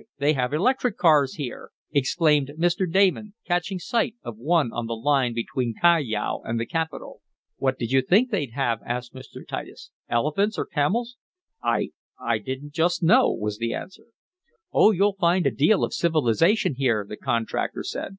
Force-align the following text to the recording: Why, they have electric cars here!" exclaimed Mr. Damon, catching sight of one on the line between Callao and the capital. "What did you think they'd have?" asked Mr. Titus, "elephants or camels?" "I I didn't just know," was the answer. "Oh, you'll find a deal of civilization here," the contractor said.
Why, 0.00 0.06
they 0.18 0.32
have 0.32 0.54
electric 0.54 0.96
cars 0.96 1.34
here!" 1.34 1.72
exclaimed 1.92 2.52
Mr. 2.56 2.90
Damon, 2.90 3.34
catching 3.46 3.78
sight 3.78 4.14
of 4.22 4.38
one 4.38 4.72
on 4.72 4.86
the 4.86 4.94
line 4.96 5.34
between 5.34 5.74
Callao 5.78 6.40
and 6.42 6.58
the 6.58 6.64
capital. 6.64 7.20
"What 7.58 7.78
did 7.78 7.92
you 7.92 8.00
think 8.00 8.30
they'd 8.30 8.52
have?" 8.52 8.80
asked 8.86 9.12
Mr. 9.12 9.46
Titus, 9.46 9.90
"elephants 10.08 10.56
or 10.56 10.64
camels?" 10.64 11.18
"I 11.62 11.90
I 12.18 12.38
didn't 12.38 12.72
just 12.72 13.02
know," 13.02 13.30
was 13.30 13.58
the 13.58 13.74
answer. 13.74 14.06
"Oh, 14.72 14.90
you'll 14.90 15.16
find 15.20 15.46
a 15.46 15.50
deal 15.50 15.84
of 15.84 15.92
civilization 15.92 16.76
here," 16.76 17.04
the 17.06 17.18
contractor 17.18 17.82
said. 17.84 18.16